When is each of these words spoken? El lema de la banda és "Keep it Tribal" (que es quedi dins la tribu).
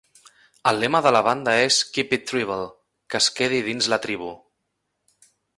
El 0.71 0.79
lema 0.83 1.01
de 1.07 1.11
la 1.15 1.21
banda 1.27 1.53
és 1.65 1.77
"Keep 1.99 2.17
it 2.19 2.25
Tribal" 2.33 2.67
(que 3.13 3.23
es 3.23 3.31
quedi 3.41 3.63
dins 3.71 3.93
la 3.95 4.03
tribu). 4.07 4.35